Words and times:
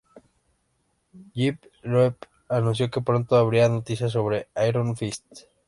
Jeph 1.35 1.61
Loeb 1.83 2.15
anunció 2.49 2.89
que 2.89 3.01
pronto 3.01 3.35
habría 3.35 3.69
noticias 3.69 4.11
sobre 4.13 4.47
"Iron 4.67 4.97
Fist". 4.97 5.43